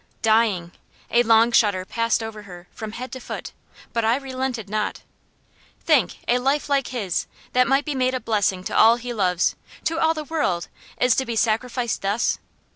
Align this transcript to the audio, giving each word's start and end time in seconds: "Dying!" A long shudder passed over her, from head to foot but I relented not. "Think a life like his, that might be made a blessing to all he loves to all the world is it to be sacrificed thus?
"Dying!" 0.23 0.71
A 1.11 1.21
long 1.21 1.51
shudder 1.51 1.85
passed 1.85 2.23
over 2.23 2.41
her, 2.49 2.67
from 2.71 2.93
head 2.93 3.11
to 3.11 3.19
foot 3.19 3.51
but 3.93 4.03
I 4.03 4.15
relented 4.15 4.67
not. 4.67 5.01
"Think 5.81 6.17
a 6.27 6.39
life 6.39 6.67
like 6.69 6.87
his, 6.87 7.27
that 7.53 7.67
might 7.67 7.85
be 7.85 7.93
made 7.93 8.15
a 8.15 8.19
blessing 8.19 8.63
to 8.63 8.75
all 8.75 8.95
he 8.95 9.13
loves 9.13 9.55
to 9.83 9.99
all 9.99 10.15
the 10.15 10.23
world 10.23 10.69
is 10.99 11.13
it 11.13 11.17
to 11.17 11.25
be 11.27 11.35
sacrificed 11.35 12.01
thus? 12.01 12.39